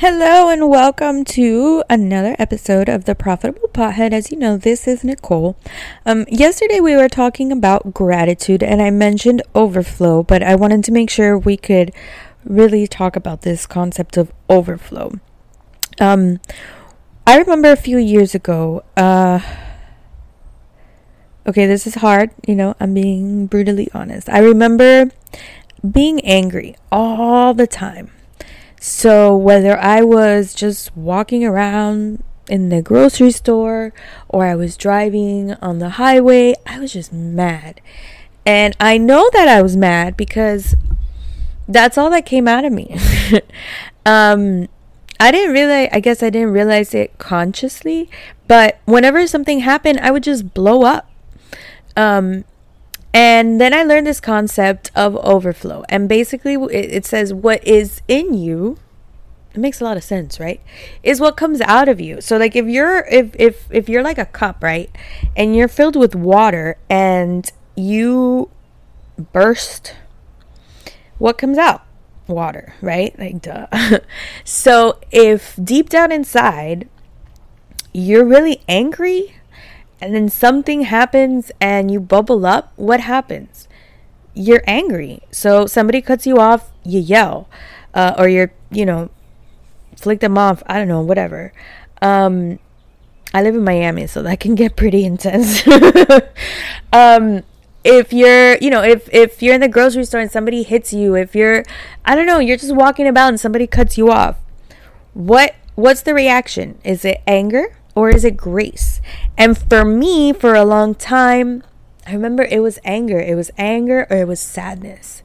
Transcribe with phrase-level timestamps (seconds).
[0.00, 4.12] Hello and welcome to another episode of the Profitable Pothead.
[4.12, 5.56] As you know, this is Nicole.
[6.06, 10.92] Um, yesterday we were talking about gratitude and I mentioned overflow, but I wanted to
[10.92, 11.92] make sure we could
[12.44, 15.18] really talk about this concept of overflow.
[15.98, 16.38] Um,
[17.26, 19.40] I remember a few years ago, uh,
[21.44, 24.28] okay, this is hard, you know, I'm being brutally honest.
[24.28, 25.10] I remember
[25.90, 28.12] being angry all the time
[28.80, 33.92] so, whether I was just walking around in the grocery store
[34.28, 37.80] or I was driving on the highway, I was just mad.
[38.46, 40.74] And I know that I was mad because
[41.68, 42.96] that's all that came out of me.
[44.06, 44.68] um,
[45.20, 48.08] I didn't realize, I guess I didn't realize it consciously,
[48.46, 51.10] but whenever something happened, I would just blow up.
[51.96, 52.44] Um,
[53.20, 55.82] and then I learned this concept of overflow.
[55.88, 58.78] And basically, it, says what is in you.
[59.52, 60.60] It makes a lot of sense, right?
[61.02, 62.20] Is what comes out of you.
[62.20, 64.88] So like if you're if if if you're like a cup, right?
[65.36, 68.50] And you're filled with water and you
[69.32, 69.96] burst
[71.18, 71.82] what comes out?
[72.28, 73.18] Water, right?
[73.18, 73.66] Like duh.
[74.44, 76.88] so if deep down inside
[77.92, 79.37] you're really angry
[80.00, 83.68] and then something happens and you bubble up, what happens?
[84.34, 85.22] You're angry.
[85.30, 87.48] So somebody cuts you off, you yell,
[87.94, 89.10] uh, or you're, you know,
[89.96, 90.62] flick them off.
[90.66, 91.52] I don't know, whatever.
[92.00, 92.60] Um,
[93.34, 95.66] I live in Miami, so that can get pretty intense.
[96.92, 97.42] um,
[97.82, 101.16] if you're, you know, if if you're in the grocery store and somebody hits you,
[101.16, 101.64] if you're,
[102.04, 104.36] I don't know, you're just walking about and somebody cuts you off,
[105.12, 106.78] what what's the reaction?
[106.84, 107.78] Is it anger?
[107.98, 109.00] or is it grace?
[109.38, 111.62] And for me, for a long time,
[112.04, 113.20] I remember it was anger.
[113.20, 115.22] It was anger or it was sadness.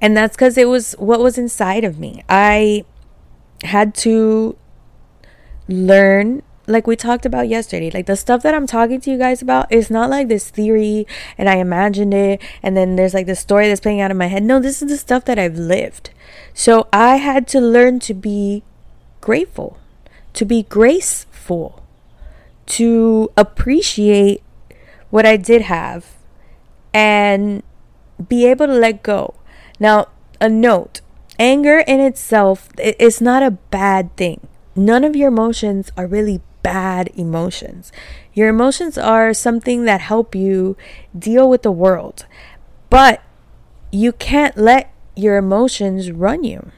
[0.00, 2.22] And that's because it was what was inside of me.
[2.28, 2.84] I
[3.64, 4.56] had to
[5.66, 9.42] learn like we talked about yesterday like the stuff that i'm talking to you guys
[9.42, 13.40] about is not like this theory and i imagined it and then there's like this
[13.40, 16.10] story that's playing out in my head no this is the stuff that i've lived
[16.54, 18.62] so i had to learn to be
[19.20, 19.78] grateful
[20.32, 21.82] to be graceful
[22.68, 24.42] to appreciate
[25.10, 26.16] what I did have
[26.92, 27.62] and
[28.28, 29.34] be able to let go.
[29.80, 30.08] Now,
[30.40, 31.00] a note
[31.38, 34.46] anger in itself is not a bad thing.
[34.74, 37.92] None of your emotions are really bad emotions.
[38.34, 40.76] Your emotions are something that help you
[41.16, 42.26] deal with the world.
[42.90, 43.22] But
[43.90, 46.70] you can't let your emotions run you.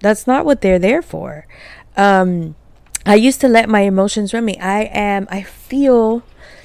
[0.00, 1.46] That's not what they're there for.
[1.96, 2.56] Um,
[3.06, 4.58] I used to let my emotions run me.
[4.58, 6.24] I am, I feel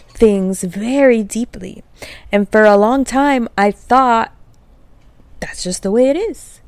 [0.10, 1.84] things very deeply.
[2.32, 4.34] And for a long time, I thought
[5.40, 6.62] that's just the way it is.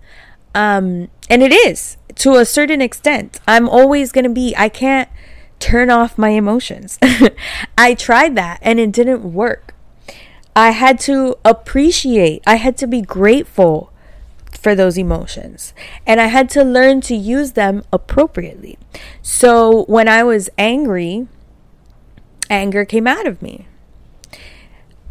[0.56, 3.39] Um, and it is to a certain extent.
[3.47, 5.09] I'm always going to be, I can't
[5.59, 7.00] turn off my emotions.
[7.78, 9.73] I tried that and it didn't work.
[10.55, 13.92] I had to appreciate, I had to be grateful
[14.63, 15.74] for those emotions.
[16.07, 18.79] And I had to learn to use them appropriately.
[19.22, 21.28] So when I was angry,
[22.50, 23.68] anger came out of me.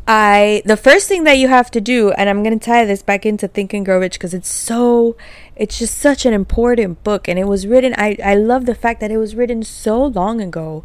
[0.09, 3.25] I the first thing that you have to do, and I'm gonna tie this back
[3.25, 5.17] into Think and Grow Rich because it's so
[5.55, 9.01] it's just such an important book and it was written I, I love the fact
[9.01, 10.83] that it was written so long ago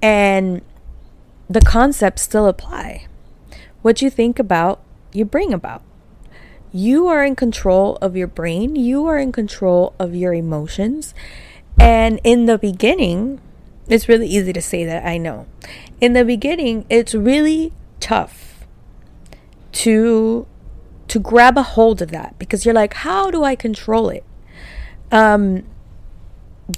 [0.00, 0.62] and
[1.50, 3.06] the concepts still apply.
[3.82, 4.80] What you think about,
[5.12, 5.82] you bring about
[6.74, 11.14] you are in control of your brain, you are in control of your emotions.
[11.78, 13.40] And in the beginning,
[13.88, 15.46] it's really easy to say that, I know.
[16.00, 18.66] In the beginning, it's really tough
[19.72, 20.46] to
[21.06, 24.24] to grab a hold of that because you're like, how do I control it?
[25.12, 25.62] Um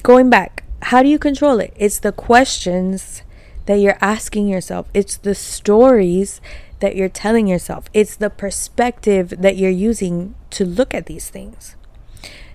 [0.03, 1.73] going back, how do you control it?
[1.77, 3.23] It's the questions
[3.65, 4.89] that you're asking yourself.
[4.93, 6.41] It's the stories
[6.81, 11.77] that you're telling yourself, it's the perspective that you're using to look at these things.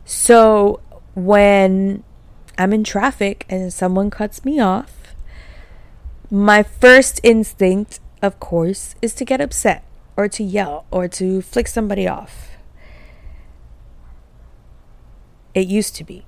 [0.05, 0.81] So
[1.15, 2.03] when
[2.57, 5.15] I'm in traffic and someone cuts me off,
[6.29, 9.83] my first instinct, of course, is to get upset
[10.15, 12.51] or to yell or to flick somebody off.
[15.53, 16.25] It used to be.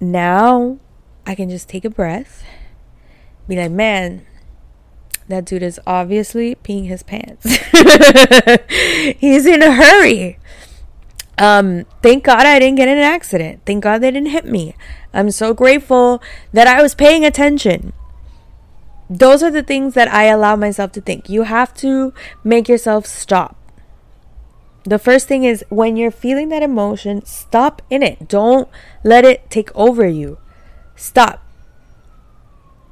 [0.00, 0.78] Now
[1.26, 2.44] I can just take a breath,
[3.46, 4.26] be like, man,
[5.28, 7.44] that dude is obviously peeing his pants.
[9.18, 10.38] He's in a hurry.
[11.38, 13.60] Um, thank God I didn't get in an accident.
[13.66, 14.74] Thank God they didn't hit me.
[15.12, 17.92] I'm so grateful that I was paying attention.
[19.08, 21.28] Those are the things that I allow myself to think.
[21.28, 22.12] You have to
[22.42, 23.56] make yourself stop.
[24.84, 28.28] The first thing is when you're feeling that emotion, stop in it.
[28.28, 28.68] Don't
[29.02, 30.38] let it take over you.
[30.94, 31.45] Stop.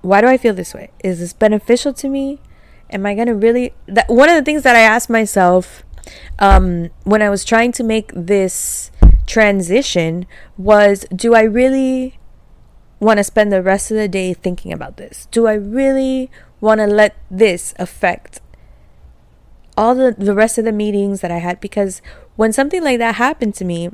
[0.04, 0.90] Why do I feel this way?
[1.02, 2.38] Is this beneficial to me?
[2.90, 5.82] Am I to really that one of the things that I asked myself
[6.38, 8.90] um when I was trying to make this
[9.26, 10.26] transition
[10.58, 12.18] was do I really
[13.00, 15.26] want to spend the rest of the day thinking about this?
[15.30, 16.30] Do I really
[16.60, 18.40] want to let this affect
[19.76, 22.02] all the, the rest of the meetings that I had because
[22.36, 23.90] when something like that happened to me,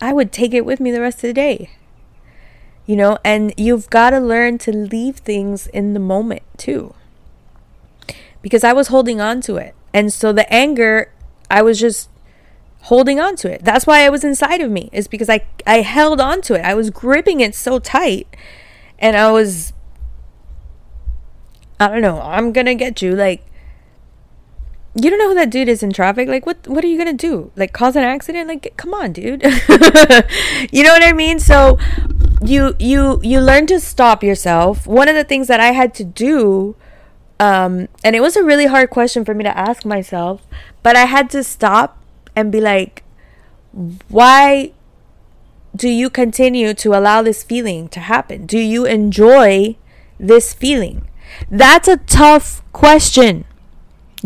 [0.00, 1.70] I would take it with me the rest of the day.
[2.86, 6.94] You know, and you've got to learn to leave things in the moment too.
[8.40, 9.74] Because I was holding on to it.
[9.94, 11.12] And so the anger,
[11.50, 12.08] I was just
[12.82, 13.62] holding on to it.
[13.64, 16.64] That's why it was inside of me, is because I, I held on to it.
[16.64, 18.26] I was gripping it so tight.
[18.98, 19.72] And I was,
[21.78, 23.14] I don't know, I'm going to get you.
[23.14, 23.46] Like,
[24.94, 27.12] you don't know who that dude is in traffic like what what are you gonna
[27.12, 29.42] do like cause an accident like come on dude
[30.70, 31.78] you know what i mean so
[32.44, 34.86] you you you learn to stop yourself.
[34.86, 36.76] One of the things that i had to do
[37.40, 40.46] um and it was a really hard question for me to ask myself
[40.82, 41.98] but i had to stop
[42.36, 43.02] and be like
[44.08, 44.72] why
[45.74, 48.46] do you continue to allow this feeling to happen?
[48.46, 49.76] Do you enjoy
[50.18, 51.08] this feeling?
[51.50, 53.44] That's a tough question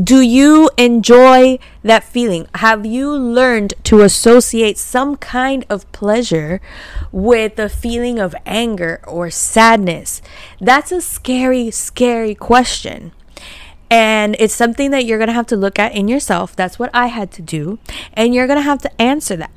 [0.02, 2.46] do you enjoy that feeling?
[2.56, 6.60] Have you learned to associate some kind of pleasure
[7.10, 10.20] with the feeling of anger or sadness?
[10.60, 13.12] That's a scary, scary question.
[13.88, 16.54] And it's something that you're going to have to look at in yourself.
[16.54, 17.78] That's what I had to do.
[18.12, 19.52] And you're going to have to answer that.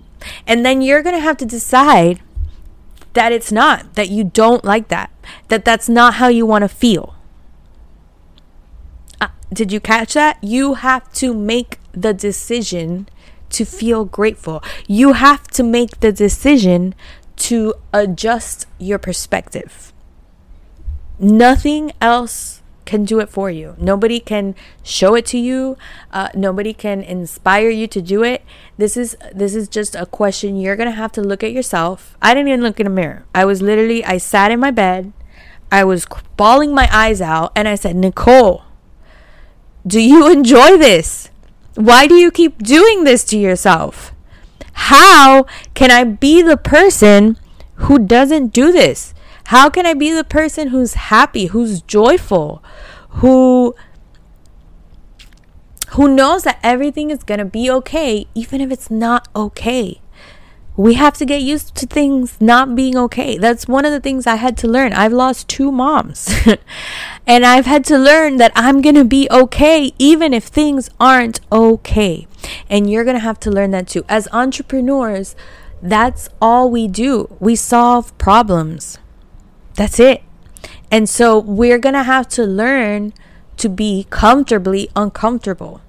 [0.47, 2.21] And then you're going to have to decide
[3.13, 5.09] that it's not, that you don't like that,
[5.47, 7.15] that that's not how you want to feel.
[9.51, 10.37] Did you catch that?
[10.43, 13.09] You have to make the decision
[13.49, 14.63] to feel grateful.
[14.87, 16.93] You have to make the decision
[17.37, 19.91] to adjust your perspective.
[21.17, 23.75] Nothing else can do it for you.
[23.77, 25.77] Nobody can show it to you.
[26.11, 28.43] Uh, nobody can inspire you to do it.
[28.77, 32.17] This is this is just a question you're gonna have to look at yourself.
[32.21, 33.25] I didn't even look in a mirror.
[33.33, 35.13] I was literally I sat in my bed.
[35.71, 38.63] I was bawling my eyes out, and I said, Nicole,
[39.89, 41.29] do you enjoy this?
[41.73, 44.13] Why do you keep doing this to yourself?
[44.73, 47.37] How can I be the person
[47.75, 49.13] who doesn't do this?
[49.45, 52.63] How can I be the person who's happy, who's joyful,
[53.21, 53.75] who
[55.93, 60.01] who knows that everything is going to be okay even if it's not okay?
[60.79, 63.37] We have to get used to things not being okay.
[63.37, 64.93] That's one of the things I had to learn.
[64.93, 66.33] I've lost two moms.
[67.27, 71.41] and I've had to learn that I'm going to be okay even if things aren't
[71.51, 72.27] okay.
[72.69, 74.05] And you're going to have to learn that too.
[74.07, 75.35] As entrepreneurs,
[75.81, 77.27] that's all we do.
[77.41, 78.99] We solve problems.
[79.75, 80.23] That's it.
[80.89, 83.11] And so we're going to have to learn
[83.57, 85.81] to be comfortably uncomfortable.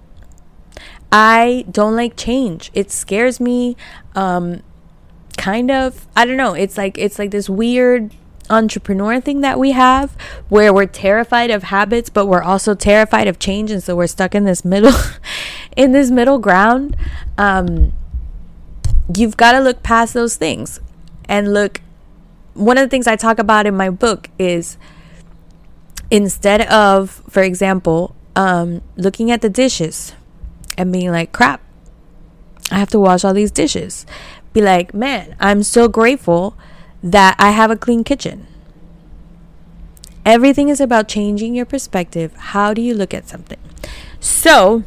[1.12, 2.72] I don't like change.
[2.74, 3.76] It scares me.
[4.16, 4.64] Um,
[5.40, 8.14] kind of I don't know, it's like it's like this weird
[8.50, 10.14] entrepreneur thing that we have
[10.48, 14.34] where we're terrified of habits but we're also terrified of change and so we're stuck
[14.34, 14.92] in this middle
[15.76, 16.94] in this middle ground.
[17.38, 17.92] Um
[19.16, 20.78] you've got to look past those things.
[21.24, 21.80] And look
[22.52, 24.76] one of the things I talk about in my book is
[26.10, 30.12] instead of for example um looking at the dishes
[30.76, 31.62] and being like crap
[32.70, 34.04] I have to wash all these dishes
[34.52, 36.56] be like, man, I'm so grateful
[37.02, 38.46] that I have a clean kitchen.
[40.24, 42.34] Everything is about changing your perspective.
[42.36, 43.58] How do you look at something?
[44.18, 44.84] So,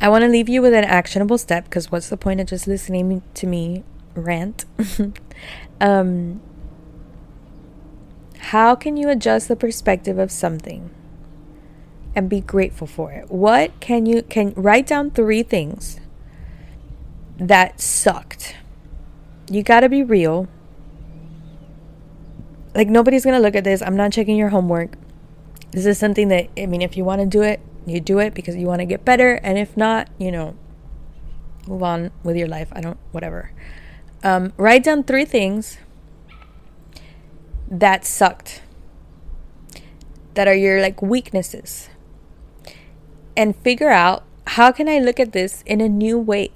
[0.00, 2.66] I want to leave you with an actionable step because what's the point of just
[2.66, 3.82] listening to me
[4.14, 4.64] rant?
[5.80, 6.40] um,
[8.38, 10.90] how can you adjust the perspective of something
[12.14, 13.30] and be grateful for it?
[13.30, 15.98] What can you can write down three things
[17.38, 18.56] that sucked.
[19.50, 20.48] You got to be real.
[22.74, 23.80] Like, nobody's to look at this.
[23.82, 24.96] I'm not checking your homework.
[25.70, 28.34] This is something that, I mean, if you want to do it, you do it
[28.34, 29.34] because you want to get better.
[29.42, 30.56] And if not, you know,
[31.66, 32.68] move on with your life.
[32.72, 33.52] I don't, whatever.
[34.22, 35.78] Um, write down three things
[37.68, 38.62] that sucked,
[40.34, 41.88] that are your like weaknesses,
[43.36, 46.50] and figure out how can I look at this in a new way?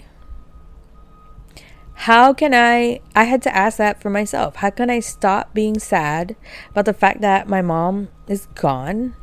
[2.10, 4.56] How can I I had to ask that for myself.
[4.56, 6.34] How can I stop being sad
[6.70, 9.14] about the fact that my mom is gone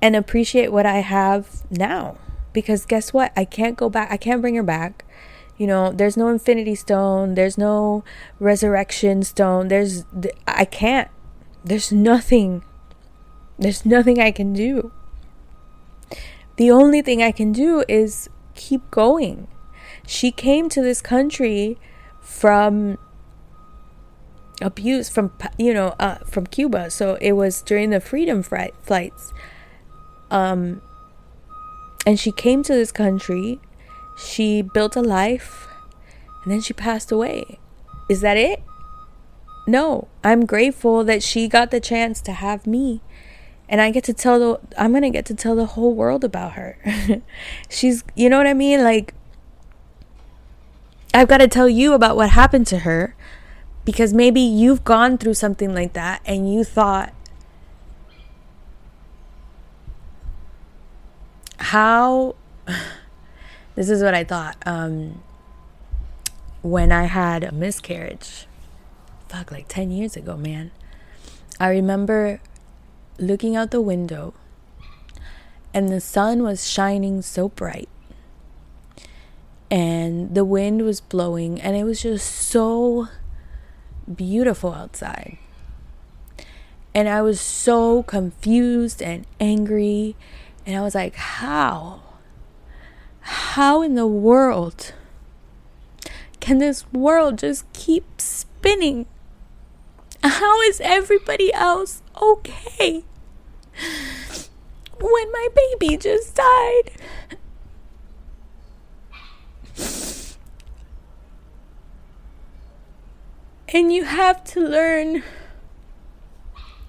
[0.00, 2.16] and appreciate what I have now?
[2.52, 3.32] because guess what?
[3.36, 4.10] I can't go back.
[4.10, 5.04] I can't bring her back.
[5.56, 8.02] You know, there's no infinity stone, there's no
[8.38, 9.68] resurrection stone.
[9.68, 10.04] There's
[10.46, 11.08] I can't.
[11.64, 12.64] There's nothing.
[13.58, 14.90] There's nothing I can do.
[16.56, 19.48] The only thing I can do is keep going.
[20.06, 21.78] She came to this country
[22.20, 22.98] from
[24.62, 26.90] abuse from you know uh, from Cuba.
[26.90, 29.32] So it was during the freedom flights.
[30.30, 30.82] Um,
[32.06, 33.60] and she came to this country.
[34.16, 35.66] She built a life,
[36.42, 37.58] and then she passed away.
[38.08, 38.62] Is that it?
[39.66, 43.02] No, I'm grateful that she got the chance to have me.
[43.68, 46.24] And I get to tell the I'm going to get to tell the whole world
[46.24, 46.78] about her.
[47.68, 48.82] She's you know what I mean?
[48.82, 49.14] Like
[51.12, 53.16] I've got to tell you about what happened to her
[53.84, 57.12] because maybe you've gone through something like that and you thought,
[61.58, 62.36] how.
[63.76, 65.22] This is what I thought um,
[66.60, 68.46] when I had a miscarriage.
[69.28, 70.72] Fuck, like 10 years ago, man.
[71.58, 72.40] I remember
[73.16, 74.34] looking out the window
[75.72, 77.88] and the sun was shining so bright
[79.70, 83.08] and the wind was blowing and it was just so
[84.12, 85.38] beautiful outside.
[86.92, 90.16] And I was so confused and angry.
[90.66, 92.02] And I was like, how?
[93.20, 94.92] How in the world
[96.40, 99.06] can this world just keep spinning?
[100.22, 103.04] How is everybody else okay
[105.00, 106.90] when my baby just died?
[113.72, 115.22] And you have to learn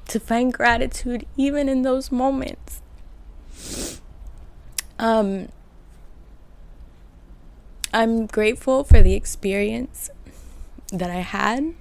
[0.07, 2.81] to find gratitude even in those moments.
[4.97, 5.49] Um,
[7.93, 10.09] I'm grateful for the experience
[10.91, 11.75] that I had,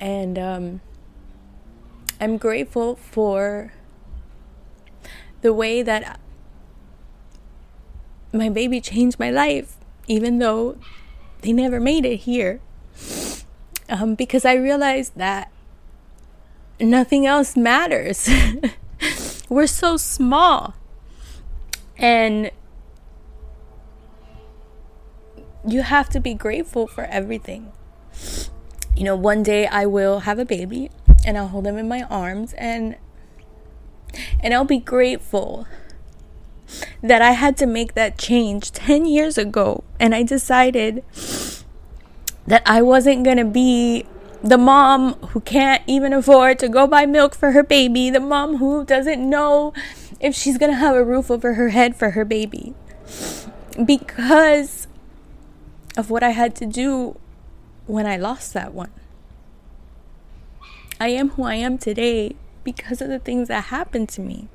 [0.00, 0.80] and um,
[2.18, 3.72] I'm grateful for
[5.42, 6.18] the way that
[8.32, 9.76] my baby changed my life,
[10.08, 10.78] even though
[11.42, 12.60] they never made it here
[13.88, 15.50] um, because I realized that
[16.80, 18.28] nothing else matters.
[19.48, 20.74] We're so small.
[21.98, 22.50] And
[25.66, 27.72] you have to be grateful for everything.
[28.94, 30.90] You know, one day I will have a baby
[31.24, 32.96] and I'll hold him in my arms and
[34.40, 35.66] and I'll be grateful
[37.02, 41.04] that I had to make that change 10 years ago and I decided
[42.46, 44.06] that I wasn't going to be
[44.42, 48.58] the mom who can't even afford to go buy milk for her baby, the mom
[48.58, 49.72] who doesn't know
[50.20, 52.74] if she's going to have a roof over her head for her baby.
[53.84, 54.86] Because
[55.96, 57.18] of what I had to do
[57.86, 58.92] when I lost that one.
[61.00, 64.48] I am who I am today because of the things that happened to me.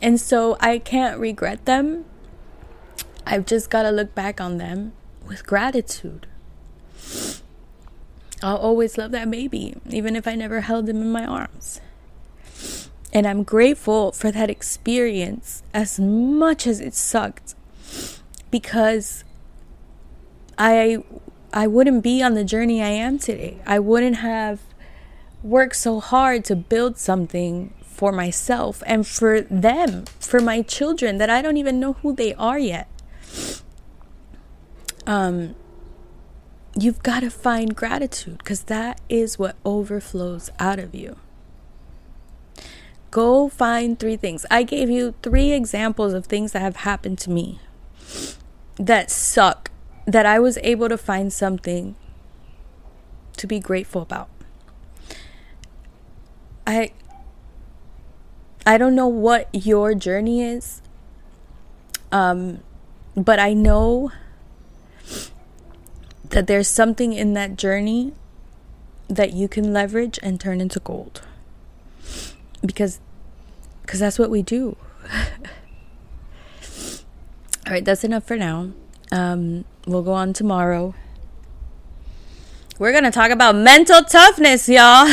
[0.00, 2.04] And so I can't regret them.
[3.26, 4.92] I've just got to look back on them
[5.26, 6.26] with gratitude.
[8.42, 11.80] I'll always love that baby, even if I never held him in my arms.
[13.12, 17.54] And I'm grateful for that experience as much as it sucked
[18.50, 19.24] because
[20.58, 21.04] I
[21.52, 23.58] I wouldn't be on the journey I am today.
[23.66, 24.60] I wouldn't have
[25.42, 31.28] worked so hard to build something for myself and for them, for my children that
[31.28, 32.88] I don't even know who they are yet.
[35.06, 35.54] Um
[36.74, 41.16] you've got to find gratitude because that is what overflows out of you.
[43.10, 44.46] Go find three things.
[44.50, 47.60] I gave you three examples of things that have happened to me
[48.76, 49.70] that suck,
[50.06, 51.94] that I was able to find something
[53.36, 54.28] to be grateful about.
[56.66, 56.92] I
[58.64, 60.80] I don't know what your journey is.
[62.10, 62.60] Um
[63.14, 64.10] but I know
[66.32, 68.12] that there's something in that journey
[69.08, 71.22] that you can leverage and turn into gold.
[72.64, 73.00] Because
[73.82, 74.76] because that's what we do.
[77.66, 78.70] All right that's enough for now.
[79.10, 80.94] Um, we'll go on tomorrow.
[82.78, 85.06] We're gonna talk about mental toughness y'all.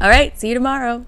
[0.00, 1.06] All right see you tomorrow